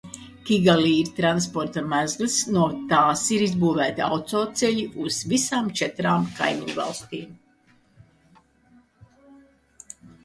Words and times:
Kigali 0.49 0.91
ir 0.99 1.09
transporta 1.17 1.81
mezgls, 1.89 2.37
no 2.55 2.63
tās 2.93 3.25
ir 3.35 3.43
izbūvēti 3.47 4.05
autoceļi 4.07 4.87
uz 5.05 5.19
visām 5.35 5.69
četrām 5.83 6.25
kaimiņvalstīm. 6.41 7.37